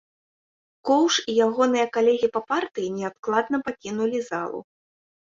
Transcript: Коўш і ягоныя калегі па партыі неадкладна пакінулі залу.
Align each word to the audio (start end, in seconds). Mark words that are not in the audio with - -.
Коўш 0.89 1.17
і 1.33 1.35
ягоныя 1.47 1.85
калегі 1.97 2.29
па 2.37 2.41
партыі 2.51 2.93
неадкладна 2.95 3.57
пакінулі 3.69 4.19
залу. 4.31 4.59